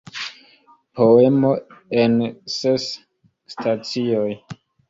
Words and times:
Poemo 0.99 1.51
en 2.05 2.17
ses 2.57 2.89
stacioj. 3.57 4.29